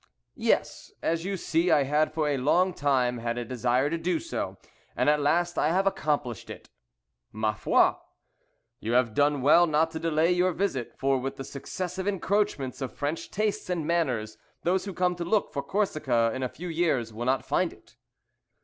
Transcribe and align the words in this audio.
"Yes, 0.41 0.91
as 1.03 1.25
you 1.25 1.37
see, 1.37 1.69
I 1.69 1.83
had 1.83 2.11
for 2.11 2.27
a 2.27 2.35
long 2.37 2.73
time 2.73 3.19
had 3.19 3.37
a 3.37 3.45
desire 3.45 3.87
to 3.91 3.99
do 3.99 4.19
so, 4.19 4.57
and 4.95 5.07
at 5.11 5.19
last 5.19 5.59
I 5.59 5.69
have 5.69 5.85
accomplished 5.85 6.49
it." 6.49 6.71
"Ma 7.31 7.53
foi! 7.53 7.93
you 8.79 8.93
have 8.93 9.13
done 9.13 9.43
well 9.43 9.67
not 9.67 9.91
to 9.91 9.99
delay 9.99 10.31
your 10.31 10.53
visit; 10.53 10.97
for 10.97 11.19
with 11.19 11.35
the 11.35 11.43
successive 11.43 12.07
encroachments 12.07 12.81
of 12.81 12.91
French 12.91 13.29
tastes 13.29 13.69
and 13.69 13.85
manners 13.85 14.39
those 14.63 14.85
who 14.85 14.93
come 14.95 15.15
to 15.17 15.23
look 15.23 15.53
for 15.53 15.61
Corsica 15.61 16.31
in 16.33 16.41
a 16.41 16.49
few 16.49 16.67
years 16.69 17.13
will 17.13 17.25
not 17.25 17.45
find 17.45 17.71
it." 17.71 17.95